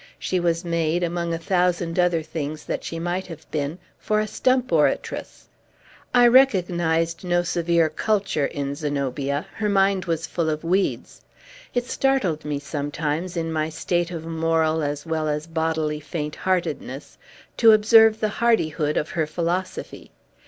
She 0.17 0.39
was 0.39 0.65
made 0.65 1.03
(among 1.03 1.31
a 1.31 1.37
thousand 1.37 1.99
other 1.99 2.23
things 2.23 2.65
that 2.65 2.83
she 2.83 2.97
might 2.97 3.27
have 3.27 3.45
been) 3.51 3.77
for 3.99 4.19
a 4.19 4.25
stump 4.25 4.71
oratress. 4.71 5.47
I 6.11 6.25
recognized 6.25 7.23
no 7.23 7.43
severe 7.43 7.87
culture 7.87 8.47
in 8.47 8.73
Zenobia; 8.73 9.45
her 9.57 9.69
mind 9.69 10.05
was 10.05 10.25
full 10.25 10.49
of 10.49 10.63
weeds. 10.63 11.21
It 11.75 11.85
startled 11.87 12.43
me 12.45 12.57
sometimes, 12.57 13.37
in 13.37 13.53
my 13.53 13.69
state 13.69 14.09
of 14.09 14.25
moral 14.25 14.81
as 14.81 15.05
well 15.05 15.27
as 15.27 15.45
bodily 15.45 15.99
faint 15.99 16.35
heartedness, 16.35 17.19
to 17.57 17.71
observe 17.71 18.19
the 18.21 18.29
hardihood 18.29 18.97
of 18.97 19.09
her 19.11 19.27
philosophy. 19.27 20.09